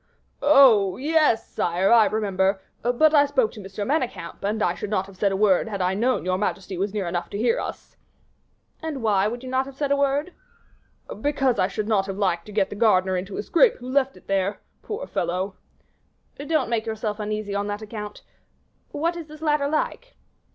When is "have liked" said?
12.07-12.47